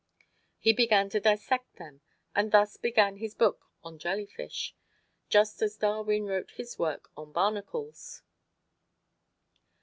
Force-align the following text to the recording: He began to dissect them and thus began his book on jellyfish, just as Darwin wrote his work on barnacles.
He 0.57 0.73
began 0.73 1.09
to 1.11 1.19
dissect 1.19 1.75
them 1.75 2.01
and 2.35 2.51
thus 2.51 2.75
began 2.75 3.17
his 3.17 3.35
book 3.35 3.67
on 3.83 3.99
jellyfish, 3.99 4.73
just 5.29 5.61
as 5.61 5.77
Darwin 5.77 6.25
wrote 6.25 6.49
his 6.49 6.79
work 6.79 7.11
on 7.15 7.31
barnacles. 7.31 8.23